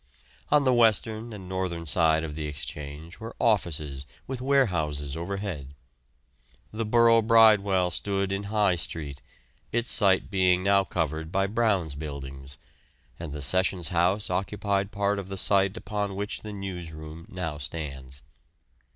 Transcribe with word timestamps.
On 0.49 0.63
the 0.63 0.73
western 0.73 1.31
and 1.31 1.47
northern 1.47 1.85
side 1.85 2.23
of 2.23 2.33
the 2.33 2.47
Exchange 2.47 3.19
were 3.19 3.35
offices 3.39 4.07
with 4.25 4.41
warehouses 4.41 5.15
overhead. 5.15 5.75
The 6.73 6.85
Borough 6.87 7.21
Bridewell 7.21 7.91
stood 7.91 8.31
in 8.31 8.45
High 8.45 8.73
Street, 8.77 9.21
its 9.71 9.91
site 9.91 10.31
being 10.31 10.63
now 10.63 10.83
covered 10.85 11.31
by 11.31 11.45
Brown's 11.45 11.93
Buildings, 11.93 12.57
and 13.19 13.31
the 13.31 13.43
Sessions 13.43 13.89
House 13.89 14.31
occupied 14.31 14.91
part 14.91 15.19
of 15.19 15.29
the 15.29 15.37
site 15.37 15.77
upon 15.77 16.15
which 16.15 16.41
the 16.41 16.51
newsroom 16.51 17.27
now 17.29 17.59
stands. 17.59 18.23